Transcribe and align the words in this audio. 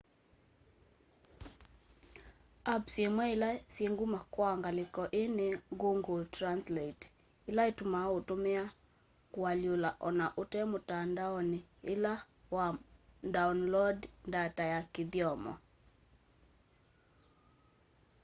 apps 2.73 2.95
imwe 3.05 3.23
ila 3.33 3.49
syi 3.73 3.85
nguma 3.93 4.19
kwa 4.33 4.49
ngaliko 4.59 5.01
ii 5.21 5.29
ni 5.37 5.47
google 5.81 6.23
translate 6.35 7.03
ila 7.49 7.61
itumaa 7.71 8.09
utumia 8.17 8.63
kualyula 9.33 9.89
ona 10.07 10.25
ute 10.41 10.61
mutandaoni 10.71 11.59
ila 11.93 12.13
wa 12.55 12.65
ndaoloondi 13.29 14.07
ndata 14.29 14.63
ya 14.73 14.79
kithyomo 14.93 15.53